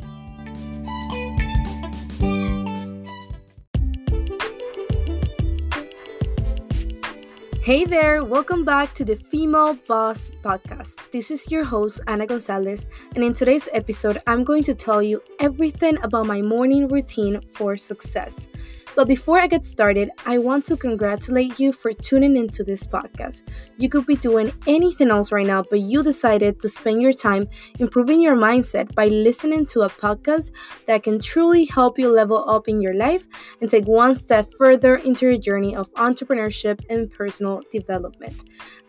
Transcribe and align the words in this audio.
Hey 7.64 7.86
there, 7.86 8.26
welcome 8.26 8.66
back 8.66 8.96
to 8.96 9.06
the 9.06 9.16
Female 9.16 9.76
Boss 9.88 10.32
Podcast. 10.44 10.98
This 11.12 11.30
is 11.30 11.52
your 11.52 11.64
host, 11.64 12.02
Ana 12.08 12.26
Gonzalez, 12.26 12.90
and 13.14 13.24
in 13.24 13.36
today's 13.36 13.70
episode, 13.72 14.20
I'm 14.26 14.44
going 14.44 14.64
to 14.64 14.74
tell 14.74 15.04
you 15.04 15.22
everything 15.40 16.00
about 16.02 16.26
my 16.26 16.42
morning 16.42 16.88
routine 16.88 17.40
for 17.54 17.78
success. 17.78 18.48
But 18.96 19.08
before 19.08 19.40
I 19.40 19.48
get 19.48 19.66
started, 19.66 20.12
I 20.26 20.38
want 20.38 20.66
to 20.66 20.76
congratulate 20.76 21.60
you 21.60 21.72
for 21.72 21.94
tuning 21.94 22.36
into 22.36 22.64
this 22.64 22.86
podcast. 22.86 23.44
You 23.78 23.88
could 23.88 24.06
be 24.06 24.16
doing 24.16 24.52
anything 24.68 25.10
else 25.10 25.32
right 25.32 25.48
now, 25.48 25.64
but 25.64 25.80
you 25.80 26.04
decided 26.04 26.60
to 26.60 26.68
spend 26.68 27.02
your 27.02 27.14
time 27.14 27.48
improving 27.80 28.20
your 28.20 28.36
mindset 28.36 28.94
by 28.94 29.08
listening 29.08 29.66
to 29.68 29.82
a 29.82 29.90
podcast 29.90 30.52
that 30.88 31.04
can 31.04 31.20
truly 31.20 31.66
help 31.66 31.98
you 31.98 32.12
level 32.12 32.44
up 32.50 32.68
in 32.68 32.82
your 32.82 32.94
life 32.94 33.28
and 33.62 33.70
take 33.70 33.86
one 33.86 34.14
step 34.14 34.52
further 34.58 34.96
into 34.96 35.26
your 35.26 35.38
journey 35.38 35.74
of 35.74 35.92
entrepreneurship 35.94 36.82
and 36.90 37.10
personal 37.12 37.62
development. 37.72 38.36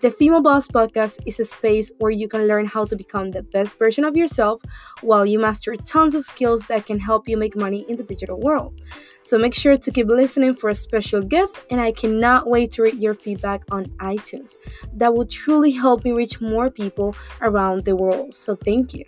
The 0.00 0.10
Female 0.10 0.42
Boss 0.42 0.66
Podcast 0.66 1.20
is 1.26 1.38
a 1.38 1.44
space 1.44 1.92
where 1.98 2.10
you 2.10 2.26
can 2.26 2.48
learn 2.48 2.66
how 2.66 2.84
to 2.86 2.96
become 2.96 3.30
the 3.30 3.44
best 3.44 3.78
version 3.78 4.04
of 4.04 4.16
yourself 4.16 4.60
while 5.00 5.24
you 5.24 5.38
master 5.38 5.76
tons 5.76 6.16
of 6.16 6.24
skills 6.24 6.66
that 6.66 6.86
can 6.86 6.98
help 6.98 7.28
you 7.28 7.36
make 7.36 7.54
money 7.54 7.86
in 7.88 7.96
the 7.96 8.02
digital 8.02 8.40
world. 8.40 8.74
So 9.22 9.38
make 9.38 9.54
sure 9.54 9.76
to 9.76 9.90
keep 9.90 10.08
listening 10.08 10.54
for 10.54 10.68
a 10.68 10.74
special 10.74 11.22
gift, 11.22 11.64
and 11.70 11.80
I 11.80 11.92
cannot 11.92 12.48
wait 12.48 12.72
to 12.72 12.82
read 12.82 12.98
your 12.98 13.14
feedback 13.14 13.62
on 13.70 13.86
iTunes. 14.00 14.56
That 14.94 15.14
will 15.14 15.26
truly 15.26 15.70
help 15.70 16.04
me 16.04 16.10
reach 16.10 16.40
more 16.40 16.70
people 16.70 17.14
around 17.40 17.84
the 17.84 17.94
world. 17.94 18.34
So 18.34 18.56
thank 18.56 18.94
you. 18.94 19.04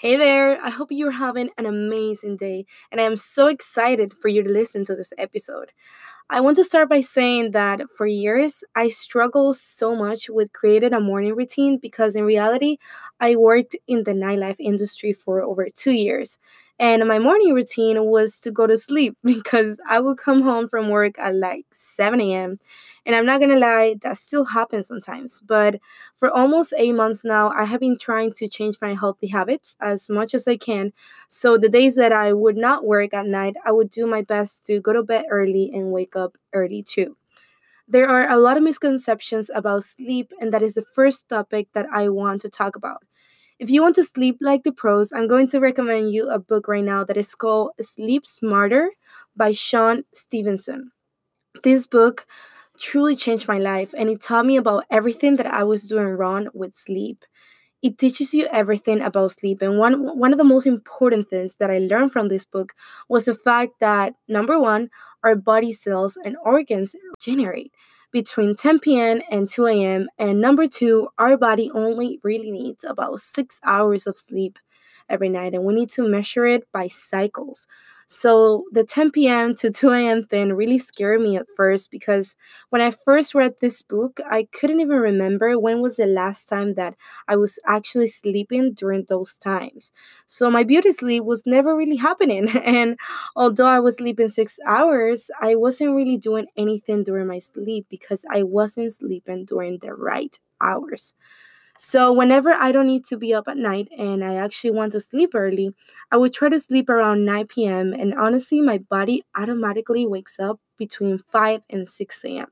Hey 0.00 0.16
there, 0.16 0.60
I 0.62 0.70
hope 0.70 0.88
you're 0.92 1.10
having 1.10 1.50
an 1.58 1.66
amazing 1.66 2.36
day, 2.36 2.66
and 2.92 3.00
I 3.00 3.04
am 3.04 3.16
so 3.16 3.48
excited 3.48 4.14
for 4.14 4.28
you 4.28 4.44
to 4.44 4.48
listen 4.48 4.84
to 4.84 4.94
this 4.94 5.12
episode. 5.18 5.72
I 6.30 6.40
want 6.42 6.56
to 6.58 6.64
start 6.64 6.90
by 6.90 7.00
saying 7.00 7.52
that 7.52 7.88
for 7.96 8.06
years, 8.06 8.62
I 8.76 8.88
struggled 8.88 9.56
so 9.56 9.96
much 9.96 10.28
with 10.28 10.52
creating 10.52 10.92
a 10.92 11.00
morning 11.00 11.34
routine 11.34 11.78
because 11.78 12.14
in 12.14 12.24
reality, 12.24 12.76
I 13.18 13.36
worked 13.36 13.76
in 13.86 14.04
the 14.04 14.12
nightlife 14.12 14.56
industry 14.58 15.12
for 15.14 15.42
over 15.42 15.68
two 15.74 15.92
years. 15.92 16.38
And 16.80 17.06
my 17.08 17.18
morning 17.18 17.54
routine 17.54 18.04
was 18.04 18.38
to 18.40 18.50
go 18.52 18.66
to 18.66 18.78
sleep 18.78 19.16
because 19.24 19.80
I 19.88 20.00
would 20.00 20.18
come 20.18 20.42
home 20.42 20.68
from 20.68 20.88
work 20.90 21.18
at 21.18 21.34
like 21.34 21.66
7 21.72 22.32
a.m. 22.34 22.58
And 23.04 23.16
I'm 23.16 23.26
not 23.26 23.40
gonna 23.40 23.58
lie, 23.58 23.96
that 24.02 24.18
still 24.18 24.44
happens 24.44 24.86
sometimes. 24.88 25.40
But 25.40 25.80
for 26.16 26.30
almost 26.30 26.74
eight 26.76 26.92
months 26.94 27.22
now, 27.24 27.48
I 27.50 27.64
have 27.64 27.80
been 27.80 27.96
trying 27.98 28.32
to 28.34 28.48
change 28.48 28.76
my 28.82 28.94
healthy 28.94 29.28
habits 29.28 29.76
as 29.80 30.10
much 30.10 30.34
as 30.34 30.46
I 30.46 30.56
can. 30.56 30.92
So 31.28 31.56
the 31.58 31.68
days 31.70 31.96
that 31.96 32.12
I 32.12 32.32
would 32.32 32.56
not 32.56 32.84
work 32.84 33.14
at 33.14 33.26
night, 33.26 33.56
I 33.64 33.72
would 33.72 33.90
do 33.90 34.06
my 34.06 34.22
best 34.22 34.64
to 34.66 34.80
go 34.80 34.92
to 34.92 35.02
bed 35.02 35.24
early 35.30 35.70
and 35.72 35.90
wake 35.90 36.16
up 36.16 36.36
early 36.52 36.82
too. 36.82 37.16
There 37.88 38.08
are 38.08 38.30
a 38.30 38.38
lot 38.38 38.56
of 38.58 38.62
misconceptions 38.64 39.50
about 39.54 39.84
sleep, 39.84 40.32
and 40.40 40.52
that 40.54 40.62
is 40.62 40.74
the 40.76 40.84
first 40.94 41.28
topic 41.28 41.68
that 41.74 41.86
I 41.92 42.08
want 42.10 42.42
to 42.42 42.50
talk 42.50 42.76
about. 42.76 43.02
If 43.58 43.70
you 43.70 43.82
want 43.82 43.96
to 43.96 44.04
sleep 44.04 44.38
like 44.40 44.62
the 44.62 44.70
pros, 44.72 45.12
I'm 45.12 45.26
going 45.26 45.48
to 45.48 45.58
recommend 45.58 46.12
you 46.12 46.30
a 46.30 46.38
book 46.38 46.68
right 46.68 46.84
now 46.84 47.02
that 47.04 47.16
is 47.16 47.34
called 47.34 47.72
Sleep 47.80 48.24
Smarter 48.24 48.90
by 49.36 49.50
Shawn 49.50 50.04
Stevenson. 50.14 50.92
This 51.64 51.86
book 51.86 52.26
truly 52.78 53.16
changed 53.16 53.48
my 53.48 53.58
life 53.58 53.92
and 53.98 54.08
it 54.08 54.20
taught 54.20 54.46
me 54.46 54.56
about 54.56 54.84
everything 54.90 55.36
that 55.36 55.46
I 55.46 55.64
was 55.64 55.88
doing 55.88 56.06
wrong 56.06 56.48
with 56.54 56.74
sleep. 56.74 57.24
It 57.82 57.98
teaches 57.98 58.32
you 58.32 58.46
everything 58.52 59.00
about 59.02 59.32
sleep. 59.32 59.62
And 59.62 59.78
one, 59.78 60.18
one 60.18 60.32
of 60.32 60.38
the 60.38 60.44
most 60.44 60.66
important 60.66 61.28
things 61.28 61.56
that 61.56 61.70
I 61.70 61.78
learned 61.78 62.12
from 62.12 62.28
this 62.28 62.44
book 62.44 62.74
was 63.08 63.24
the 63.24 63.34
fact 63.34 63.80
that 63.80 64.14
number 64.28 64.58
one, 64.60 64.90
our 65.24 65.34
body 65.34 65.72
cells 65.72 66.16
and 66.24 66.36
organs 66.44 66.94
generate 67.20 67.72
between 68.12 68.56
10 68.56 68.98
p.m. 68.98 69.20
and 69.30 69.48
2 69.48 69.66
a.m. 69.66 70.08
And 70.18 70.40
number 70.40 70.66
two, 70.66 71.08
our 71.18 71.36
body 71.36 71.70
only 71.74 72.20
really 72.22 72.50
needs 72.50 72.84
about 72.84 73.20
six 73.20 73.60
hours 73.64 74.06
of 74.06 74.18
sleep 74.18 74.58
every 75.08 75.28
night, 75.28 75.54
and 75.54 75.64
we 75.64 75.74
need 75.74 75.90
to 75.90 76.08
measure 76.08 76.46
it 76.46 76.64
by 76.72 76.88
cycles. 76.88 77.66
So 78.10 78.64
the 78.72 78.84
10 78.84 79.28
p.m. 79.28 79.54
to 79.56 79.70
2 79.70 79.98
a.m. 80.08 80.24
thing 80.24 80.54
really 80.54 80.78
scared 80.78 81.20
me 81.20 81.36
at 81.36 81.46
first 81.54 81.90
because 81.90 82.36
when 82.70 82.80
I 82.80 82.90
first 82.90 83.34
read 83.34 83.56
this 83.60 83.82
book, 83.82 84.18
I 84.30 84.48
couldn't 84.50 84.80
even 84.80 84.96
remember 84.96 85.58
when 85.58 85.82
was 85.82 85.96
the 85.96 86.06
last 86.06 86.48
time 86.48 86.72
that 86.74 86.94
I 87.28 87.36
was 87.36 87.58
actually 87.66 88.08
sleeping 88.08 88.72
during 88.72 89.04
those 89.08 89.36
times. 89.36 89.92
So 90.26 90.50
my 90.50 90.64
beauty 90.64 90.92
sleep 90.92 91.24
was 91.24 91.44
never 91.46 91.76
really 91.76 91.96
happening. 91.96 92.48
And 92.64 92.98
although 93.36 93.66
I 93.66 93.80
was 93.80 93.96
sleeping 93.96 94.28
six 94.30 94.58
hours, 94.66 95.30
I 95.40 95.54
wasn't 95.56 95.94
really 95.94 96.16
doing 96.16 96.46
anything 96.56 97.04
during 97.04 97.26
my 97.26 97.40
sleep 97.40 97.86
because 97.90 98.24
I 98.30 98.42
wasn't 98.42 98.94
sleeping 98.94 99.44
during 99.44 99.78
the 99.78 99.92
right 99.94 100.38
hours. 100.62 101.12
So, 101.80 102.12
whenever 102.12 102.52
I 102.52 102.72
don't 102.72 102.86
need 102.88 103.04
to 103.06 103.16
be 103.16 103.32
up 103.32 103.46
at 103.48 103.56
night 103.56 103.88
and 103.96 104.24
I 104.24 104.34
actually 104.34 104.72
want 104.72 104.92
to 104.92 105.00
sleep 105.00 105.30
early, 105.34 105.74
I 106.10 106.16
would 106.16 106.34
try 106.34 106.48
to 106.48 106.58
sleep 106.60 106.88
around 106.90 107.24
9 107.24 107.66
p.m. 107.66 107.92
And 107.92 108.14
honestly, 108.14 108.60
my 108.60 108.78
body 108.78 109.22
automatically 109.36 110.06
wakes 110.06 110.38
up 110.40 110.60
between 110.76 111.18
5 111.18 111.62
and 111.70 111.88
6 111.88 112.38
a.m. 112.38 112.46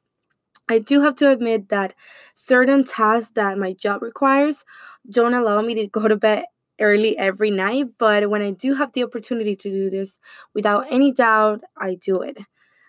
I 0.68 0.78
do 0.78 1.00
have 1.02 1.14
to 1.16 1.30
admit 1.30 1.68
that 1.70 1.94
certain 2.34 2.84
tasks 2.84 3.32
that 3.34 3.58
my 3.58 3.72
job 3.72 4.02
requires 4.02 4.64
don't 5.10 5.34
allow 5.34 5.60
me 5.62 5.74
to 5.74 5.86
go 5.88 6.08
to 6.08 6.16
bed 6.16 6.44
early 6.80 7.16
every 7.18 7.50
night, 7.50 7.86
but 7.98 8.30
when 8.30 8.42
I 8.42 8.50
do 8.50 8.74
have 8.74 8.92
the 8.92 9.04
opportunity 9.04 9.56
to 9.56 9.70
do 9.70 9.90
this, 9.90 10.18
without 10.54 10.86
any 10.90 11.12
doubt, 11.12 11.62
I 11.76 11.94
do 11.96 12.20
it. 12.22 12.38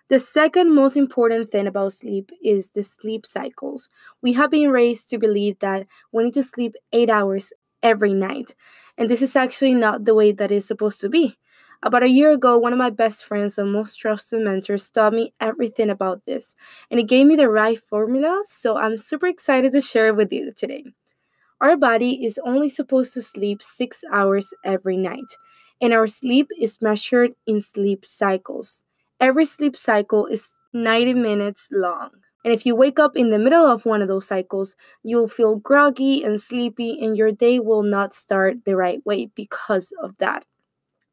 The 0.10 0.20
second 0.20 0.74
most 0.74 0.96
important 0.98 1.50
thing 1.50 1.68
about 1.68 1.94
sleep 1.94 2.32
is 2.44 2.72
the 2.72 2.84
sleep 2.84 3.26
cycles. 3.26 3.90
We 4.22 4.34
have 4.34 4.52
been 4.52 4.72
raised 4.72 5.10
to 5.10 5.18
believe 5.18 5.60
that 5.60 5.88
we 6.12 6.24
need 6.26 6.34
to 6.36 6.44
sleep 6.44 6.76
eight 6.94 7.10
hours 7.10 7.52
every 7.84 8.14
night, 8.14 8.56
and 8.98 9.10
this 9.10 9.22
is 9.22 9.36
actually 9.36 9.74
not 9.74 10.06
the 10.06 10.16
way 10.16 10.32
that 10.32 10.52
it's 10.52 10.66
supposed 10.66 11.00
to 11.02 11.10
be. 11.10 11.38
About 11.84 12.04
a 12.04 12.10
year 12.10 12.32
ago, 12.32 12.58
one 12.58 12.74
of 12.74 12.80
my 12.80 12.90
best 12.90 13.24
friends 13.24 13.58
and 13.58 13.72
most 13.72 13.96
trusted 13.98 14.42
mentors 14.42 14.90
taught 14.90 15.14
me 15.14 15.34
everything 15.40 15.90
about 15.90 16.26
this, 16.26 16.56
and 16.90 17.00
it 17.00 17.08
gave 17.08 17.26
me 17.28 17.36
the 17.36 17.50
right 17.50 17.78
formula, 17.80 18.44
so 18.46 18.78
I'm 18.78 18.98
super 18.98 19.28
excited 19.28 19.72
to 19.74 19.82
share 19.82 20.08
it 20.08 20.16
with 20.16 20.34
you 20.34 20.52
today. 20.54 20.86
Our 21.62 21.78
body 21.78 22.26
is 22.26 22.40
only 22.46 22.70
supposed 22.70 23.14
to 23.16 23.24
sleep 23.24 23.62
six 23.64 24.04
hours 24.12 24.54
every 24.66 24.98
night, 24.98 25.38
and 25.82 25.94
our 25.94 26.08
sleep 26.08 26.50
is 26.60 26.82
measured 26.82 27.34
in 27.48 27.62
sleep 27.62 28.06
cycles. 28.06 28.86
Every 29.20 29.46
sleep 29.46 29.76
cycle 29.76 30.26
is 30.28 30.56
90 30.74 31.14
minutes 31.14 31.70
long. 31.72 32.10
And 32.46 32.54
if 32.54 32.66
you 32.66 32.76
wake 32.76 33.00
up 33.00 33.18
in 33.18 33.30
the 33.30 33.40
middle 33.40 33.66
of 33.66 33.86
one 33.86 34.02
of 34.02 34.08
those 34.08 34.28
cycles, 34.28 34.76
you'll 35.04 35.28
feel 35.28 35.58
groggy 35.58 36.24
and 36.24 36.40
sleepy, 36.42 36.98
and 37.04 37.18
your 37.18 37.32
day 37.32 37.60
will 37.60 37.84
not 37.84 38.14
start 38.14 38.64
the 38.66 38.76
right 38.76 39.06
way 39.06 39.26
because 39.36 39.92
of 40.02 40.16
that. 40.20 40.46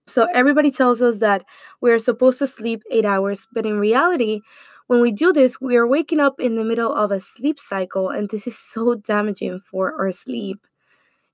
So, 0.07 0.29
everybody 0.35 0.71
tells 0.71 1.03
us 1.03 1.19
that 1.19 1.45
we 1.81 1.91
are 1.93 1.99
supposed 1.99 2.39
to 2.41 2.47
sleep 2.47 2.83
eight 2.91 3.05
hours, 3.07 3.47
but 3.53 3.67
in 3.67 3.79
reality, 3.81 4.41
when 4.89 5.01
we 5.01 5.13
do 5.13 5.33
this, 5.33 5.61
we 5.61 5.77
are 5.77 5.87
waking 5.87 6.21
up 6.21 6.41
in 6.41 6.57
the 6.57 6.65
middle 6.65 6.95
of 6.95 7.11
a 7.13 7.21
sleep 7.21 7.59
cycle, 7.61 8.11
and 8.11 8.29
this 8.31 8.47
is 8.47 8.59
so 8.59 8.95
damaging 8.97 9.61
for 9.61 9.95
our 10.01 10.13
sleep. 10.13 10.67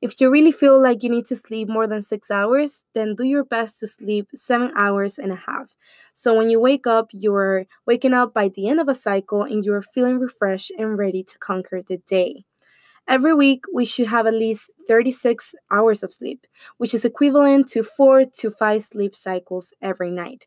If 0.00 0.20
you 0.20 0.30
really 0.30 0.52
feel 0.52 0.80
like 0.82 1.02
you 1.02 1.10
need 1.10 1.26
to 1.26 1.36
sleep 1.36 1.68
more 1.68 1.86
than 1.86 2.02
six 2.02 2.30
hours, 2.30 2.86
then 2.94 3.14
do 3.14 3.24
your 3.24 3.44
best 3.44 3.78
to 3.80 3.86
sleep 3.86 4.28
seven 4.34 4.72
hours 4.74 5.18
and 5.18 5.30
a 5.32 5.36
half. 5.46 5.76
So 6.14 6.34
when 6.34 6.48
you 6.50 6.58
wake 6.60 6.86
up, 6.86 7.08
you're 7.12 7.66
waking 7.86 8.14
up 8.14 8.32
by 8.32 8.48
the 8.48 8.68
end 8.68 8.80
of 8.80 8.88
a 8.88 8.94
cycle 8.94 9.42
and 9.42 9.64
you're 9.64 9.82
feeling 9.82 10.18
refreshed 10.18 10.72
and 10.78 10.96
ready 10.98 11.22
to 11.24 11.38
conquer 11.38 11.82
the 11.82 11.98
day. 11.98 12.44
Every 13.06 13.34
week, 13.34 13.64
we 13.74 13.84
should 13.84 14.06
have 14.08 14.26
at 14.26 14.34
least 14.34 14.70
36 14.88 15.54
hours 15.70 16.02
of 16.02 16.12
sleep, 16.14 16.46
which 16.78 16.94
is 16.94 17.04
equivalent 17.04 17.68
to 17.70 17.82
four 17.82 18.24
to 18.24 18.50
five 18.50 18.84
sleep 18.84 19.14
cycles 19.14 19.74
every 19.82 20.10
night. 20.10 20.46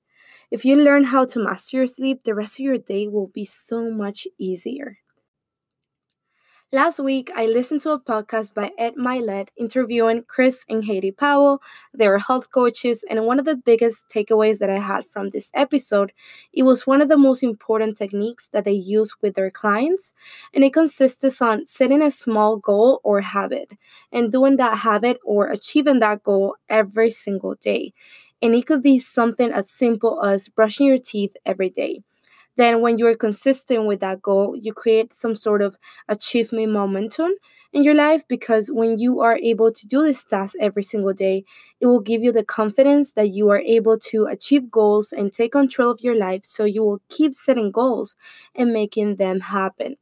If 0.49 0.65
you 0.65 0.75
learn 0.77 1.05
how 1.05 1.25
to 1.25 1.39
master 1.39 1.77
your 1.77 1.87
sleep, 1.87 2.23
the 2.23 2.33
rest 2.35 2.55
of 2.55 2.59
your 2.65 2.77
day 2.79 3.07
will 3.07 3.27
be 3.27 3.45
so 3.45 3.91
much 3.91 4.27
easier. 4.39 4.97
Last 6.73 6.99
week, 6.99 7.29
I 7.35 7.45
listened 7.45 7.81
to 7.81 7.91
a 7.91 7.99
podcast 7.99 8.55
by 8.55 8.71
Ed 8.79 8.95
Mylett 8.95 9.49
interviewing 9.55 10.23
Chris 10.23 10.65
and 10.67 10.83
Heidi 10.83 11.11
Powell. 11.11 11.61
They 11.93 12.07
are 12.07 12.17
health 12.17 12.49
coaches, 12.49 13.05
and 13.07 13.27
one 13.27 13.37
of 13.37 13.45
the 13.45 13.55
biggest 13.55 14.09
takeaways 14.09 14.57
that 14.57 14.71
I 14.71 14.79
had 14.79 15.05
from 15.05 15.29
this 15.29 15.51
episode, 15.53 16.13
it 16.51 16.63
was 16.63 16.87
one 16.87 16.99
of 16.99 17.09
the 17.09 17.15
most 17.17 17.43
important 17.43 17.95
techniques 17.95 18.49
that 18.53 18.65
they 18.65 18.73
use 18.73 19.13
with 19.21 19.35
their 19.35 19.51
clients, 19.51 20.13
and 20.51 20.63
it 20.63 20.73
consists 20.73 21.41
on 21.43 21.67
setting 21.67 22.01
a 22.01 22.09
small 22.09 22.57
goal 22.57 22.99
or 23.03 23.21
habit 23.21 23.73
and 24.11 24.31
doing 24.31 24.57
that 24.57 24.79
habit 24.79 25.19
or 25.23 25.47
achieving 25.49 25.99
that 25.99 26.23
goal 26.23 26.55
every 26.69 27.11
single 27.11 27.53
day. 27.53 27.93
And 28.41 28.55
it 28.55 28.65
could 28.65 28.81
be 28.81 28.97
something 28.97 29.51
as 29.51 29.69
simple 29.69 30.23
as 30.23 30.49
brushing 30.49 30.87
your 30.87 30.97
teeth 30.97 31.37
every 31.45 31.69
day 31.69 32.01
then 32.55 32.81
when 32.81 32.97
you're 32.97 33.15
consistent 33.15 33.85
with 33.85 33.99
that 33.99 34.21
goal 34.21 34.55
you 34.55 34.73
create 34.73 35.13
some 35.13 35.35
sort 35.35 35.61
of 35.61 35.77
achievement 36.09 36.71
momentum 36.71 37.31
in 37.71 37.83
your 37.83 37.95
life 37.95 38.21
because 38.27 38.69
when 38.71 38.99
you 38.99 39.19
are 39.21 39.37
able 39.37 39.71
to 39.71 39.87
do 39.87 40.03
this 40.03 40.23
task 40.23 40.55
every 40.59 40.83
single 40.83 41.13
day 41.13 41.43
it 41.79 41.87
will 41.87 41.99
give 41.99 42.21
you 42.23 42.31
the 42.31 42.43
confidence 42.43 43.13
that 43.13 43.29
you 43.31 43.49
are 43.49 43.59
able 43.61 43.97
to 43.97 44.25
achieve 44.25 44.69
goals 44.71 45.11
and 45.11 45.33
take 45.33 45.51
control 45.51 45.89
of 45.91 46.01
your 46.01 46.15
life 46.15 46.43
so 46.45 46.63
you 46.65 46.83
will 46.83 47.01
keep 47.09 47.33
setting 47.35 47.71
goals 47.71 48.15
and 48.55 48.71
making 48.73 49.15
them 49.15 49.39
happen 49.39 49.95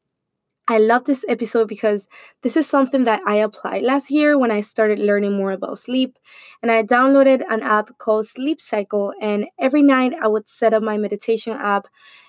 I 0.67 0.77
love 0.77 1.03
this 1.05 1.25
episode 1.27 1.67
because 1.67 2.07
this 2.43 2.55
is 2.55 2.67
something 2.67 3.03
that 3.03 3.21
I 3.27 3.35
applied 3.35 3.83
last 3.83 4.09
year 4.09 4.37
when 4.37 4.51
I 4.51 4.61
started 4.61 4.99
learning 4.99 5.35
more 5.35 5.51
about 5.51 5.79
sleep. 5.79 6.17
And 6.61 6.71
I 6.71 6.83
downloaded 6.83 7.41
an 7.49 7.61
app 7.61 7.97
called 7.97 8.27
Sleep 8.27 8.61
Cycle. 8.61 9.13
And 9.21 9.47
every 9.59 9.81
night 9.81 10.13
I 10.21 10.27
would 10.27 10.47
set 10.47 10.73
up 10.73 10.81
my 10.81 10.97
meditation 10.97 11.57
app 11.57 11.87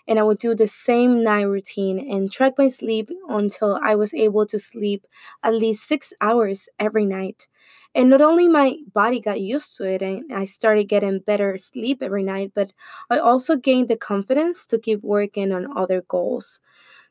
and 0.09 0.19
I 0.19 0.23
would 0.23 0.39
do 0.39 0.55
the 0.55 0.67
same 0.69 1.23
night 1.23 1.43
routine 1.43 1.99
and 1.99 2.31
track 2.31 2.55
my 2.59 2.69
sleep 2.69 3.11
until 3.29 3.79
I 3.83 3.95
was 3.95 4.13
able 4.15 4.47
to 4.47 4.59
sleep 4.59 5.07
at 5.43 5.55
least 5.55 5.87
six 5.87 6.13
hours 6.21 6.69
every 6.79 7.05
night. 7.05 7.49
And 7.95 8.09
not 8.11 8.23
only 8.23 8.49
my 8.49 8.77
body 8.93 9.21
got 9.21 9.41
used 9.41 9.77
to 9.77 9.85
it 9.85 10.03
and 10.03 10.33
I 10.33 10.47
started 10.47 10.85
getting 10.89 11.19
better 11.21 11.59
sleep 11.59 12.03
every 12.03 12.23
night, 12.23 12.53
but 12.55 12.73
I 13.11 13.19
also 13.19 13.57
gained 13.57 13.89
the 13.89 13.97
confidence 13.97 14.67
to 14.67 14.79
keep 14.79 15.03
working 15.03 15.53
on 15.53 15.77
other 15.77 16.03
goals. 16.09 16.61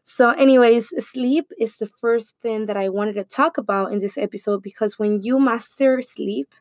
So, 0.04 0.30
anyways, 0.32 0.90
sleep 1.06 1.52
is 1.60 1.78
the 1.78 1.88
first 1.88 2.36
thing 2.42 2.66
that 2.68 2.78
I 2.78 2.90
wanted 2.90 3.14
to 3.16 3.24
talk 3.24 3.58
about 3.58 3.92
in 3.94 4.00
this 4.00 4.18
episode 4.18 4.62
because 4.64 5.00
when 5.00 5.22
you 5.24 5.40
master 5.40 6.02
sleep, 6.02 6.54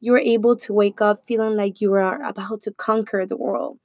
you're 0.00 0.18
able 0.18 0.56
to 0.56 0.72
wake 0.72 1.00
up 1.00 1.26
feeling 1.26 1.56
like 1.56 1.80
you 1.80 1.92
are 1.94 2.22
about 2.22 2.62
to 2.62 2.72
conquer 2.72 3.26
the 3.26 3.36
world. 3.36 3.78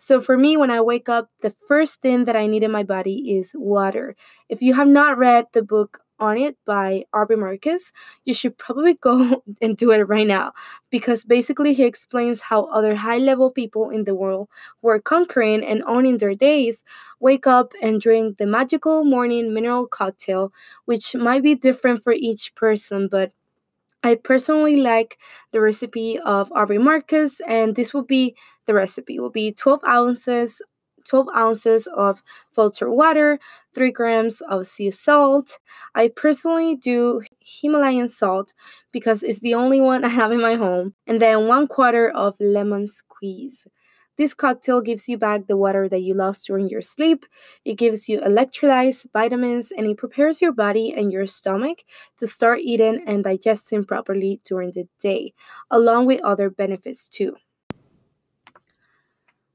So, 0.00 0.18
for 0.22 0.38
me, 0.38 0.56
when 0.56 0.70
I 0.70 0.80
wake 0.80 1.10
up, 1.10 1.28
the 1.42 1.54
first 1.68 2.00
thing 2.00 2.24
that 2.24 2.34
I 2.34 2.46
need 2.46 2.62
in 2.62 2.70
my 2.72 2.82
body 2.82 3.36
is 3.36 3.52
water. 3.54 4.16
If 4.48 4.62
you 4.62 4.72
have 4.72 4.88
not 4.88 5.18
read 5.18 5.44
the 5.52 5.60
book 5.62 6.00
on 6.18 6.38
it 6.38 6.56
by 6.64 7.04
Aubrey 7.12 7.36
Marcus, 7.36 7.92
you 8.24 8.32
should 8.32 8.56
probably 8.56 8.94
go 8.94 9.42
and 9.60 9.76
do 9.76 9.90
it 9.90 10.08
right 10.08 10.26
now 10.26 10.52
because 10.90 11.24
basically 11.24 11.74
he 11.74 11.84
explains 11.84 12.40
how 12.40 12.64
other 12.64 12.94
high 12.94 13.18
level 13.18 13.50
people 13.50 13.90
in 13.90 14.04
the 14.04 14.14
world 14.14 14.48
who 14.80 14.88
are 14.88 15.00
conquering 15.00 15.62
and 15.62 15.82
owning 15.86 16.16
their 16.16 16.34
days 16.34 16.82
wake 17.20 17.46
up 17.46 17.74
and 17.82 18.00
drink 18.00 18.38
the 18.38 18.46
magical 18.46 19.04
morning 19.04 19.52
mineral 19.52 19.86
cocktail, 19.86 20.50
which 20.86 21.14
might 21.14 21.42
be 21.42 21.54
different 21.54 22.02
for 22.02 22.14
each 22.14 22.54
person, 22.54 23.06
but 23.06 23.32
I 24.02 24.14
personally 24.14 24.76
like 24.76 25.18
the 25.52 25.60
recipe 25.60 26.18
of 26.18 26.50
Aubrey 26.52 26.78
Marcus, 26.78 27.40
and 27.46 27.76
this 27.76 27.92
will 27.92 28.04
be 28.04 28.34
the 28.70 28.74
recipe. 28.74 29.18
Will 29.18 29.30
be 29.30 29.52
12 29.52 29.80
ounces 29.84 30.62
12 31.06 31.28
ounces 31.34 31.88
of 31.96 32.22
filtered 32.52 32.90
water, 32.90 33.38
3 33.74 33.90
grams 33.90 34.40
of 34.42 34.66
sea 34.66 34.90
salt. 34.90 35.58
I 35.94 36.08
personally 36.08 36.76
do 36.76 37.22
Himalayan 37.40 38.08
salt 38.08 38.54
because 38.92 39.22
it's 39.22 39.40
the 39.40 39.54
only 39.54 39.80
one 39.80 40.04
I 40.04 40.08
have 40.08 40.30
in 40.32 40.40
my 40.40 40.54
home, 40.56 40.94
and 41.06 41.20
then 41.20 41.48
1 41.48 41.66
quarter 41.68 42.10
of 42.10 42.36
lemon 42.40 42.86
squeeze. 42.86 43.66
This 44.18 44.34
cocktail 44.34 44.82
gives 44.82 45.08
you 45.08 45.16
back 45.16 45.46
the 45.46 45.56
water 45.56 45.88
that 45.88 46.00
you 46.02 46.12
lost 46.14 46.46
during 46.46 46.68
your 46.68 46.82
sleep. 46.82 47.24
It 47.64 47.74
gives 47.78 48.06
you 48.08 48.20
electrolytes, 48.20 49.06
vitamins, 49.14 49.72
and 49.72 49.86
it 49.86 49.96
prepares 49.96 50.42
your 50.42 50.52
body 50.52 50.92
and 50.92 51.10
your 51.10 51.24
stomach 51.26 51.78
to 52.18 52.26
start 52.26 52.60
eating 52.60 53.02
and 53.06 53.24
digesting 53.24 53.84
properly 53.84 54.40
during 54.44 54.72
the 54.72 54.86
day, 55.00 55.32
along 55.70 56.04
with 56.06 56.20
other 56.22 56.50
benefits 56.50 57.08
too. 57.08 57.36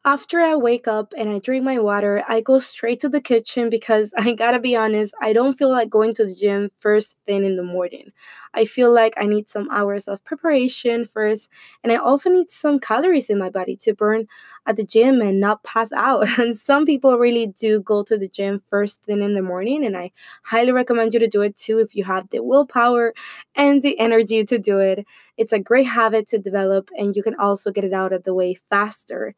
After 0.07 0.39
I 0.39 0.55
wake 0.55 0.87
up 0.87 1.13
and 1.17 1.27
I 1.29 1.39
drink 1.39 1.63
my 1.65 1.79
water, 1.79 2.23
I 2.27 2.39
go 2.39 2.59
straight 2.59 2.99
to 2.99 3.09
the 3.09 3.19
kitchen 3.19 3.71
because 3.71 4.13
I 4.17 4.33
gotta 4.35 4.59
be 4.59 4.75
honest, 4.75 5.15
I 5.19 5.33
don't 5.33 5.57
feel 5.57 5.71
like 5.71 5.89
going 5.89 6.13
to 6.15 6.25
the 6.25 6.35
gym 6.35 6.69
first 6.77 7.17
thing 7.25 7.43
in 7.43 7.55
the 7.55 7.63
morning. 7.63 8.11
I 8.53 8.65
feel 8.65 8.93
like 8.93 9.15
I 9.17 9.25
need 9.25 9.49
some 9.49 9.67
hours 9.71 10.07
of 10.07 10.23
preparation 10.23 11.05
first, 11.05 11.49
and 11.83 11.91
I 11.91 11.95
also 11.95 12.29
need 12.29 12.51
some 12.51 12.79
calories 12.79 13.31
in 13.31 13.39
my 13.39 13.49
body 13.49 13.75
to 13.77 13.95
burn 13.95 14.27
at 14.67 14.75
the 14.75 14.83
gym 14.85 15.21
and 15.21 15.39
not 15.39 15.63
pass 15.63 15.91
out. 15.91 16.27
And 16.39 16.55
some 16.55 16.85
people 16.85 17.17
really 17.17 17.47
do 17.47 17.79
go 17.79 18.03
to 18.03 18.15
the 18.15 18.27
gym 18.29 18.61
first 18.69 19.01
thing 19.05 19.21
in 19.23 19.33
the 19.33 19.41
morning, 19.41 19.83
and 19.83 19.97
I 19.97 20.11
highly 20.43 20.71
recommend 20.71 21.15
you 21.15 21.19
to 21.19 21.27
do 21.27 21.41
it 21.41 21.57
too 21.57 21.79
if 21.79 21.95
you 21.95 22.03
have 22.03 22.29
the 22.29 22.43
willpower 22.43 23.15
and 23.55 23.81
the 23.81 23.97
energy 23.99 24.43
to 24.45 24.59
do 24.59 24.77
it. 24.77 25.03
It's 25.35 25.51
a 25.51 25.57
great 25.59 25.87
habit 25.87 26.27
to 26.27 26.37
develop, 26.37 26.89
and 26.95 27.15
you 27.15 27.23
can 27.23 27.33
also 27.39 27.71
get 27.71 27.83
it 27.83 27.91
out 27.93 28.13
of 28.13 28.23
the 28.23 28.35
way 28.35 28.53
faster. 28.53 29.33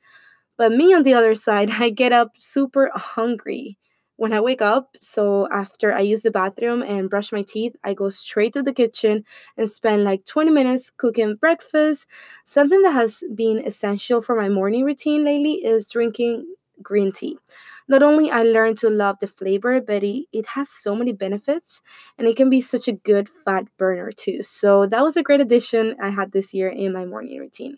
But 0.58 0.72
me 0.72 0.94
on 0.94 1.04
the 1.04 1.14
other 1.14 1.36
side, 1.36 1.70
I 1.72 1.90
get 1.90 2.12
up 2.12 2.32
super 2.38 2.92
hungry 2.96 3.78
when 4.16 4.34
I 4.34 4.42
wake 4.42 4.62
up. 4.62 4.98
So 5.00 5.48
after 5.52 5.94
I 5.94 6.00
use 6.02 6.24
the 6.24 6.32
bathroom 6.32 6.82
and 6.82 7.10
brush 7.10 7.32
my 7.32 7.44
teeth, 7.44 7.76
I 7.84 7.94
go 7.94 8.10
straight 8.10 8.54
to 8.54 8.64
the 8.64 8.74
kitchen 8.74 9.24
and 9.58 9.70
spend 9.70 10.04
like 10.04 10.26
20 10.26 10.52
minutes 10.52 10.92
cooking 10.98 11.36
breakfast. 11.36 12.08
Something 12.46 12.82
that 12.82 12.94
has 12.94 13.24
been 13.36 13.60
essential 13.66 14.22
for 14.22 14.36
my 14.36 14.50
morning 14.50 14.84
routine 14.84 15.24
lately 15.24 15.64
is 15.66 15.90
drinking 15.90 16.48
green 16.82 17.12
tea. 17.12 17.38
Not 17.88 18.04
only 18.04 18.30
I 18.30 18.44
learned 18.44 18.78
to 18.80 18.90
love 18.90 19.18
the 19.20 19.28
flavor, 19.28 19.80
but 19.82 20.04
it, 20.04 20.26
it 20.34 20.46
has 20.48 20.70
so 20.70 20.96
many 20.96 21.14
benefits 21.14 21.82
and 22.18 22.28
it 22.28 22.36
can 22.36 22.50
be 22.50 22.62
such 22.62 22.88
a 22.88 22.92
good 22.94 23.30
fat 23.30 23.66
burner 23.78 24.12
too. 24.12 24.44
So 24.44 24.86
that 24.88 25.04
was 25.04 25.16
a 25.18 25.24
great 25.24 25.42
addition 25.42 25.96
I 26.02 26.10
had 26.10 26.32
this 26.32 26.54
year 26.54 26.70
in 26.70 26.94
my 26.94 27.06
morning 27.06 27.40
routine. 27.40 27.78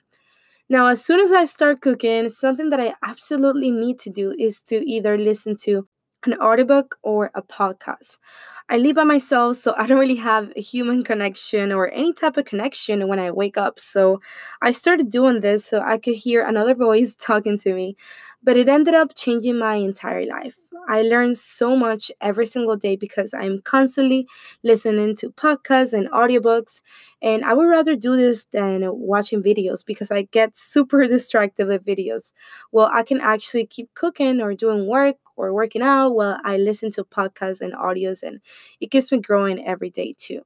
Now, 0.70 0.88
as 0.88 1.04
soon 1.04 1.20
as 1.20 1.32
I 1.32 1.46
start 1.46 1.82
cooking, 1.82 2.30
something 2.30 2.70
that 2.70 2.80
I 2.80 2.94
absolutely 3.04 3.72
need 3.72 4.00
to 4.02 4.10
do 4.10 4.34
is 4.38 4.62
to 4.64 4.76
either 4.90 5.18
listen 5.18 5.56
to 5.64 5.88
an 6.26 6.36
audiobook 6.40 6.98
or 7.02 7.32
a 7.34 7.42
podcast. 7.42 8.18
I 8.72 8.78
live 8.78 8.96
by 8.98 9.04
myself, 9.04 9.58
so 9.58 9.74
I 9.78 9.88
don't 9.88 9.98
really 10.00 10.16
have 10.18 10.54
a 10.56 10.62
human 10.62 11.04
connection 11.04 11.72
or 11.72 11.90
any 11.92 12.14
type 12.14 12.38
of 12.38 12.46
connection 12.46 13.08
when 13.08 13.18
I 13.20 13.32
wake 13.32 13.58
up. 13.58 13.80
So 13.80 14.22
I 14.62 14.70
started 14.72 15.10
doing 15.10 15.40
this 15.40 15.66
so 15.66 15.80
I 15.80 15.98
could 15.98 16.14
hear 16.16 16.44
another 16.46 16.76
voice 16.76 17.16
talking 17.20 17.58
to 17.60 17.74
me, 17.74 17.96
but 18.44 18.58
it 18.58 18.70
ended 18.70 18.94
up 18.94 19.16
changing 19.16 19.58
my 19.58 19.74
entire 19.76 20.24
life. 20.26 20.56
I 20.88 21.02
learn 21.02 21.36
so 21.36 21.76
much 21.76 22.12
every 22.22 22.46
single 22.46 22.76
day 22.76 22.96
because 22.96 23.34
I'm 23.34 23.60
constantly 23.62 24.28
listening 24.64 25.16
to 25.18 25.30
podcasts 25.30 25.94
and 25.94 26.10
audiobooks. 26.12 26.82
And 27.22 27.44
I 27.46 27.54
would 27.54 27.68
rather 27.68 27.96
do 27.96 28.16
this 28.16 28.46
than 28.52 28.82
watching 28.86 29.44
videos 29.44 29.86
because 29.86 30.10
I 30.10 30.24
get 30.24 30.56
super 30.58 31.06
distracted 31.06 31.68
with 31.68 31.86
videos. 31.86 32.34
Well, 32.72 32.90
I 32.94 33.04
can 33.04 33.20
actually 33.20 33.66
keep 33.66 33.94
cooking 33.94 34.42
or 34.42 34.54
doing 34.54 34.88
work 34.88 35.18
or 35.36 35.54
working 35.54 35.82
out 35.82 36.10
while 36.10 36.40
I 36.44 36.58
listen 36.58 36.92
to 36.92 37.04
podcasts 37.04 37.62
and 37.62 37.74
audios, 37.74 38.24
and 38.24 38.40
it 38.82 38.92
keeps 38.92 39.12
me 39.12 39.20
growing 39.20 39.66
every 39.66 39.90
day 39.90 40.16
too. 40.18 40.42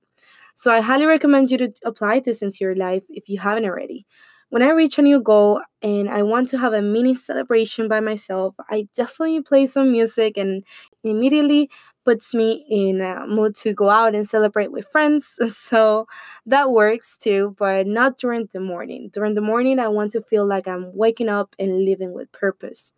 So 0.55 0.71
I 0.71 0.81
highly 0.81 1.05
recommend 1.05 1.51
you 1.51 1.57
to 1.57 1.73
apply 1.85 2.19
this 2.19 2.41
into 2.41 2.57
your 2.61 2.75
life 2.75 3.03
if 3.09 3.29
you 3.29 3.39
haven't 3.39 3.65
already. 3.65 4.05
When 4.49 4.61
I 4.61 4.69
reach 4.69 4.99
a 4.99 5.01
new 5.01 5.19
goal 5.19 5.61
and 5.81 6.07
I 6.09 6.21
want 6.21 6.47
to 6.49 6.59
have 6.59 6.73
a 6.73 6.81
mini 6.81 7.15
celebration 7.15 7.87
by 7.87 8.01
myself, 8.01 8.53
I 8.69 8.87
definitely 8.95 9.41
play 9.41 9.65
some 9.65 9.91
music 9.91 10.37
and 10.37 10.63
immediately 11.03 11.71
puts 12.05 12.35
me 12.35 12.63
in 12.69 13.01
a 13.01 13.25
mood 13.25 13.55
to 13.55 13.73
go 13.73 13.89
out 13.89 14.13
and 14.13 14.27
celebrate 14.29 14.71
with 14.71 14.87
friends. 14.91 15.39
So 15.55 16.05
that 16.45 16.69
works 16.69 17.17
too, 17.17 17.55
but 17.57 17.87
not 17.87 18.17
during 18.17 18.47
the 18.53 18.59
morning. 18.59 19.09
During 19.11 19.33
the 19.33 19.41
morning, 19.41 19.79
I 19.79 19.87
want 19.87 20.11
to 20.11 20.21
feel 20.21 20.45
like 20.45 20.67
I'm 20.67 20.95
waking 20.95 21.29
up 21.29 21.55
and 21.57 21.83
living 21.85 22.13
with 22.13 22.31
purpose. 22.31 22.91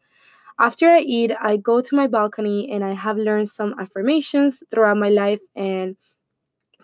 After 0.60 0.88
I 0.90 1.00
eat, 1.00 1.32
I 1.40 1.58
go 1.58 1.82
to 1.82 1.96
my 1.96 2.08
balcony 2.08 2.72
and 2.72 2.84
I 2.84 2.94
have 2.94 3.18
learned 3.18 3.50
some 3.50 3.76
affirmations 3.80 4.64
throughout 4.72 4.98
my 4.98 5.10
life 5.10 5.42
and 5.56 5.98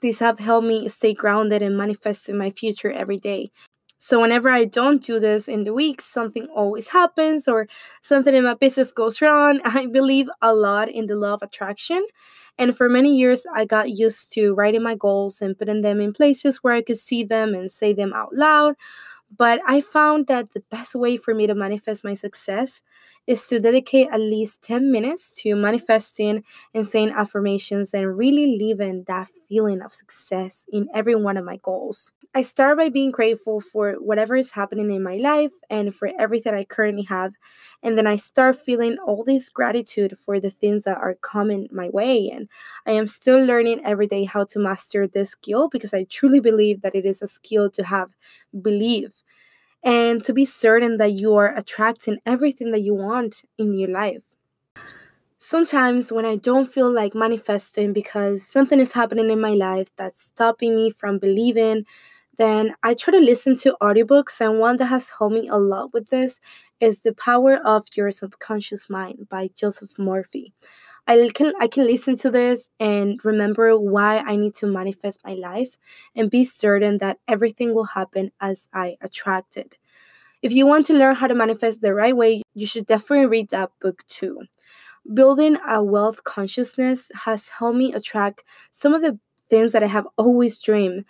These 0.02 0.20
have 0.20 0.40
helped 0.40 0.68
me 0.68 0.90
stay 0.90 1.14
grounded 1.14 1.62
and 1.62 1.78
manifest 1.78 2.30
in 2.30 2.38
my 2.38 2.50
future 2.50 2.92
every 2.92 3.18
day. 3.18 3.52
So 3.98 4.20
whenever 4.20 4.50
I 4.50 4.66
don't 4.66 5.04
do 5.04 5.20
this 5.20 5.48
in 5.48 5.64
the 5.64 5.74
week, 5.74 6.02
something 6.02 6.48
always 6.56 6.88
happens 6.90 7.48
or 7.48 7.68
something 8.02 8.34
in 8.34 8.44
my 8.46 8.56
business 8.56 8.92
goes 8.92 9.22
wrong. 9.22 9.62
I 9.66 9.86
believe 9.86 10.28
a 10.42 10.54
lot 10.56 10.90
in 10.90 11.06
the 11.08 11.16
law 11.16 11.34
of 11.36 11.44
attraction. 11.44 12.06
And 12.58 12.76
for 12.76 12.90
many 12.90 13.16
years, 13.16 13.46
I 13.56 13.66
got 13.66 13.92
used 13.92 14.34
to 14.34 14.54
writing 14.56 14.84
my 14.84 14.96
goals 14.96 15.40
and 15.42 15.58
putting 15.58 15.82
them 15.82 16.02
in 16.02 16.14
places 16.14 16.58
where 16.64 16.74
I 16.74 16.82
could 16.82 17.00
see 17.00 17.24
them 17.24 17.54
and 17.54 17.72
say 17.72 17.94
them 17.94 18.12
out 18.14 18.34
loud. 18.36 18.76
But 19.36 19.62
I 19.66 19.80
found 19.82 20.28
that 20.28 20.52
the 20.54 20.64
best 20.72 20.94
way 20.96 21.16
for 21.18 21.34
me 21.34 21.48
to 21.48 21.56
manifest 21.56 22.04
my 22.04 22.14
success 22.16 22.82
is 23.28 23.48
to 23.48 23.60
dedicate 23.60 24.08
at 24.12 24.20
least 24.20 24.62
10 24.64 24.92
minutes 24.92 25.32
to 25.32 25.56
manifesting 25.56 26.44
and 26.74 26.88
saying 26.88 27.12
affirmations 27.12 27.94
and 27.94 28.18
really 28.18 28.58
living 28.58 29.04
that 29.08 29.28
feeling 29.48 29.82
of 29.82 29.94
success 29.94 30.66
in 30.72 30.88
every 30.94 31.16
one 31.16 31.38
of 31.38 31.46
my 31.46 31.58
goals. 31.58 32.12
I 32.34 32.42
start 32.42 32.78
by 32.78 32.90
being 32.90 33.12
grateful 33.12 33.60
for 33.60 33.94
whatever 33.94 34.38
is 34.38 34.52
happening 34.52 34.90
in 34.90 35.04
my 35.04 35.18
life 35.18 35.52
and 35.70 35.94
for 35.94 36.10
everything 36.18 36.54
I 36.54 36.64
currently 36.64 37.04
have. 37.04 37.34
And 37.84 37.98
then 37.98 38.08
I 38.08 38.16
start 38.16 38.58
feeling 38.58 38.98
all 39.06 39.24
this 39.24 39.50
gratitude 39.50 40.18
for 40.18 40.40
the 40.40 40.50
things 40.50 40.84
that 40.84 40.98
are 40.98 41.16
coming 41.16 41.68
my 41.72 41.90
way. 41.90 42.30
And 42.30 42.48
I 42.88 42.92
am 42.92 43.08
still 43.08 43.44
learning 43.44 43.82
every 43.84 44.08
day 44.08 44.24
how 44.24 44.46
to 44.46 44.60
master 44.60 45.08
this 45.08 45.32
skill 45.32 45.68
because 45.68 45.94
I 45.94 46.06
truly 46.06 46.40
believe 46.40 46.82
that 46.82 46.96
it 46.96 47.06
is 47.06 47.22
a 47.22 47.28
skill 47.28 47.70
to 47.72 47.84
have 47.84 48.12
belief 48.62 49.24
and 49.84 50.24
to 50.24 50.34
be 50.34 50.46
certain 50.46 50.98
that 50.98 51.14
you 51.14 51.36
are 51.36 51.56
attracting 51.56 52.20
everything 52.26 52.72
that 52.72 52.82
you 52.82 52.94
want 52.94 53.44
in 53.58 53.74
your 53.76 53.90
life. 53.90 54.24
Sometimes, 55.40 56.12
when 56.12 56.26
I 56.26 56.36
don't 56.36 56.72
feel 56.72 56.92
like 56.92 57.16
manifesting 57.16 57.94
because 57.94 58.46
something 58.46 58.80
is 58.80 58.94
happening 58.94 59.32
in 59.32 59.42
my 59.42 59.54
life 59.54 59.88
that's 59.98 60.20
stopping 60.20 60.76
me 60.76 60.92
from 60.92 61.18
believing, 61.18 61.86
then 62.38 62.76
I 62.84 62.94
try 62.94 63.12
to 63.14 63.20
listen 63.20 63.56
to 63.58 63.76
audiobooks. 63.82 64.40
And 64.40 64.60
one 64.60 64.78
that 64.78 64.86
has 64.86 65.10
helped 65.18 65.34
me 65.34 65.48
a 65.48 65.58
lot 65.58 65.94
with 65.94 66.10
this 66.10 66.40
is 66.80 67.02
The 67.02 67.14
Power 67.14 67.56
of 67.56 67.88
Your 67.96 68.12
Subconscious 68.12 68.90
Mind 68.90 69.28
by 69.30 69.50
Joseph 69.56 69.98
Murphy. 69.98 70.54
I 71.08 71.30
can 71.34 71.54
I 71.60 71.68
can 71.68 71.86
listen 71.86 72.16
to 72.18 72.32
this 72.32 72.70
and 72.80 73.20
remember 73.24 73.78
why 73.78 74.20
I 74.20 74.36
need 74.36 74.56
to 74.56 74.68
manifest 74.68 75.20
my 75.26 75.34
life 75.34 75.78
and 76.16 76.30
be 76.30 76.46
certain 76.46 77.00
that 77.00 77.18
everything 77.28 77.74
will 77.74 77.86
happen 77.86 78.32
as 78.40 78.70
I 78.74 78.96
attract 79.02 79.58
it. 79.58 79.78
If 80.42 80.54
you 80.54 80.66
want 80.68 80.86
to 80.88 80.94
learn 80.94 81.16
how 81.16 81.28
to 81.28 81.36
manifest 81.36 81.82
the 81.82 81.94
right 81.94 82.16
way, 82.16 82.44
you 82.54 82.66
should 82.68 82.88
definitely 82.88 83.28
read 83.28 83.50
that 83.50 83.72
book 83.82 84.04
too. 84.08 84.42
Building 85.14 85.58
a 85.68 85.84
wealth 85.84 86.24
consciousness 86.24 87.12
has 87.26 87.50
helped 87.50 87.78
me 87.78 87.94
attract 87.94 88.44
some 88.72 88.94
of 88.94 89.02
the 89.02 89.20
things 89.50 89.74
that 89.74 89.84
I 89.84 89.88
have 89.88 90.08
always 90.18 90.60
dreamed. 90.60 91.06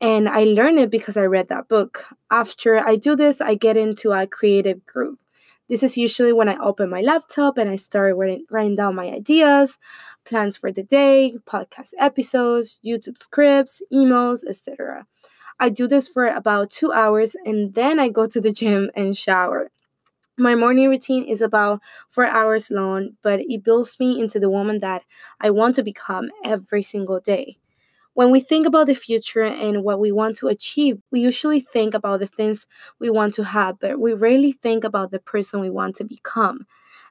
And 0.00 0.28
I 0.28 0.44
learned 0.44 0.80
it 0.80 0.90
because 0.90 1.16
I 1.16 1.24
read 1.26 1.48
that 1.48 1.68
book. 1.68 2.06
After 2.30 2.78
I 2.78 2.96
do 2.96 3.16
this, 3.16 3.40
I 3.40 3.54
get 3.54 3.76
into 3.76 4.12
a 4.12 4.26
creative 4.26 4.84
group. 4.86 5.20
This 5.68 5.82
is 5.82 5.96
usually 5.96 6.32
when 6.32 6.48
I 6.48 6.56
open 6.58 6.90
my 6.90 7.00
laptop 7.00 7.56
and 7.56 7.70
I 7.70 7.76
start 7.76 8.16
writing, 8.16 8.44
writing 8.50 8.76
down 8.76 8.94
my 8.94 9.08
ideas, 9.08 9.78
plans 10.24 10.56
for 10.56 10.70
the 10.70 10.82
day, 10.82 11.34
podcast 11.46 11.90
episodes, 11.98 12.80
YouTube 12.84 13.18
scripts, 13.18 13.80
emails, 13.92 14.40
etc. 14.46 15.06
I 15.58 15.68
do 15.70 15.88
this 15.88 16.08
for 16.08 16.26
about 16.26 16.70
two 16.70 16.92
hours 16.92 17.36
and 17.44 17.74
then 17.74 17.98
I 17.98 18.08
go 18.08 18.26
to 18.26 18.40
the 18.40 18.52
gym 18.52 18.90
and 18.94 19.16
shower. 19.16 19.70
My 20.38 20.54
morning 20.54 20.90
routine 20.90 21.24
is 21.24 21.40
about 21.40 21.80
four 22.08 22.26
hours 22.26 22.70
long, 22.70 23.16
but 23.22 23.40
it 23.40 23.64
builds 23.64 24.00
me 24.00 24.20
into 24.20 24.40
the 24.40 24.50
woman 24.50 24.80
that 24.80 25.04
I 25.40 25.50
want 25.50 25.76
to 25.76 25.82
become 25.82 26.30
every 26.44 26.82
single 26.82 27.20
day. 27.20 27.58
When 28.14 28.30
we 28.30 28.40
think 28.40 28.66
about 28.66 28.86
the 28.86 28.94
future 28.94 29.42
and 29.42 29.82
what 29.84 29.98
we 30.00 30.12
want 30.12 30.36
to 30.38 30.48
achieve, 30.48 30.98
we 31.10 31.20
usually 31.20 31.60
think 31.60 31.94
about 31.94 32.20
the 32.20 32.26
things 32.26 32.66
we 33.00 33.10
want 33.10 33.34
to 33.34 33.44
have, 33.44 33.78
but 33.80 33.98
we 33.98 34.12
rarely 34.12 34.52
think 34.52 34.84
about 34.84 35.10
the 35.10 35.18
person 35.18 35.60
we 35.60 35.70
want 35.70 35.96
to 35.96 36.04
become. 36.04 36.66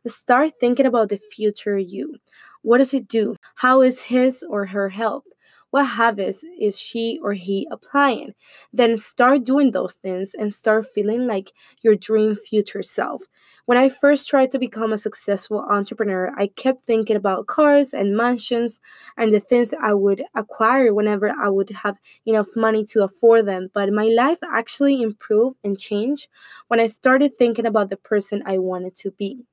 Start 0.08 0.54
thinking 0.60 0.86
about 0.86 1.10
the 1.10 1.18
future 1.18 1.78
you. 1.78 2.18
What 2.62 2.78
does 2.80 2.94
it 2.94 3.08
do? 3.08 3.36
How 3.56 3.82
is 3.82 4.02
his 4.04 4.44
or 4.48 4.68
her 4.68 4.90
health? 4.90 5.24
What 5.72 5.86
habits 5.86 6.44
is 6.60 6.78
she 6.78 7.20
or 7.24 7.34
he 7.34 7.68
applying? 7.72 8.34
Then 8.72 8.98
start 8.98 9.44
doing 9.44 9.72
those 9.72 9.94
things 9.96 10.34
and 10.34 10.54
start 10.54 10.86
feeling 10.94 11.26
like 11.28 11.52
your 11.82 11.96
dream 11.96 12.36
future 12.36 12.84
self. 12.84 13.24
When 13.66 13.78
I 13.78 13.90
first 13.90 14.30
tried 14.30 14.52
to 14.52 14.60
become 14.60 14.94
a 14.94 14.98
successful 14.98 15.66
entrepreneur, 15.70 16.32
I 16.38 16.48
kept 16.48 16.86
thinking 16.86 17.16
about 17.16 17.48
cars 17.48 17.94
and 17.94 18.16
mansions 18.16 18.80
and 19.18 19.34
the 19.34 19.40
things 19.40 19.74
I 19.82 19.94
would 19.94 20.24
acquire 20.36 20.94
whenever 20.94 21.30
I 21.30 21.48
would 21.50 21.70
have 21.72 21.98
enough 22.26 22.56
money 22.56 22.84
to 22.86 23.04
afford 23.04 23.46
them. 23.48 23.70
But 23.74 23.92
my 23.94 24.06
life 24.08 24.40
actually 24.44 25.02
improved 25.02 25.58
and 25.64 25.80
changed 25.80 26.28
when 26.68 26.80
I 26.80 26.88
started 26.88 27.36
thinking 27.36 27.66
about 27.66 27.90
the 27.90 27.98
person 27.98 28.44
I 28.46 28.58
wanted 28.58 28.96
to 28.96 29.12
be. 29.12 29.46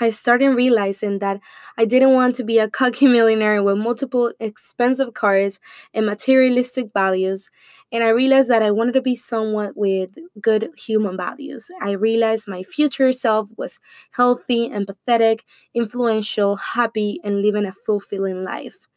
I 0.00 0.10
started 0.10 0.50
realizing 0.50 1.20
that 1.20 1.40
I 1.78 1.84
didn't 1.84 2.14
want 2.14 2.34
to 2.36 2.44
be 2.44 2.58
a 2.58 2.68
cocky 2.68 3.06
millionaire 3.16 3.62
with 3.62 3.78
multiple 3.78 4.32
expensive 4.40 5.14
cars 5.14 5.58
and 5.94 6.04
materialistic 6.06 6.88
values. 6.92 7.48
And 7.92 8.02
I 8.02 8.08
realized 8.08 8.48
that 8.50 8.62
I 8.62 8.72
wanted 8.72 8.94
to 8.94 9.02
be 9.02 9.14
someone 9.14 9.72
with 9.76 10.10
good 10.40 10.70
human 10.76 11.16
values. 11.16 11.70
I 11.80 11.92
realized 11.92 12.48
my 12.48 12.64
future 12.64 13.12
self 13.12 13.48
was 13.56 13.78
healthy, 14.10 14.68
empathetic, 14.68 15.40
influential, 15.74 16.56
happy, 16.56 17.20
and 17.22 17.40
living 17.40 17.64
a 17.66 17.72
fulfilling 17.72 18.42
life. 18.44 18.88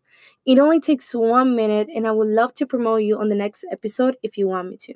It 0.46 0.58
only 0.58 0.79
takes 0.79 1.13
one 1.13 1.55
minute 1.55 1.89
and 1.93 2.08
I 2.08 2.12
would 2.12 2.29
love 2.29 2.53
to 2.55 2.65
promote 2.65 3.01
you 3.01 3.19
on 3.19 3.29
the 3.29 3.36
next 3.36 3.65
episode 3.72 4.15
if 4.24 4.38
you 4.38 4.48
want 4.48 4.69
me 4.69 4.77
to. 4.77 4.93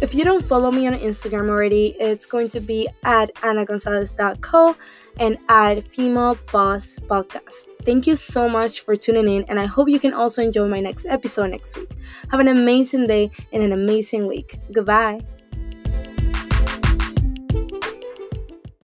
If 0.00 0.14
you 0.14 0.24
don't 0.24 0.42
follow 0.44 0.70
me 0.70 0.86
on 0.86 0.94
Instagram 0.94 1.50
already, 1.50 1.94
it's 2.00 2.24
going 2.24 2.48
to 2.48 2.60
be 2.60 2.88
at 3.04 3.30
anagonzalez.co 3.42 4.76
and 5.18 5.36
at 5.48 5.86
Female 5.86 6.38
Boss 6.50 6.98
Podcast. 7.00 7.66
Thank 7.84 8.06
you 8.06 8.16
so 8.16 8.48
much 8.48 8.80
for 8.80 8.96
tuning 8.96 9.28
in, 9.28 9.44
and 9.44 9.60
I 9.60 9.66
hope 9.66 9.88
you 9.90 10.00
can 10.00 10.14
also 10.14 10.42
enjoy 10.42 10.68
my 10.68 10.80
next 10.80 11.04
episode 11.06 11.50
next 11.50 11.76
week. 11.76 11.90
Have 12.30 12.40
an 12.40 12.48
amazing 12.48 13.08
day 13.08 13.30
and 13.52 13.62
an 13.62 13.72
amazing 13.72 14.26
week. 14.26 14.58
Goodbye. 14.72 15.20